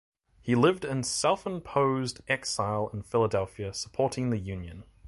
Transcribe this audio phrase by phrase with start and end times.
[0.41, 4.83] He lived in self-imposed exile in Philadelphia, supporting the Union.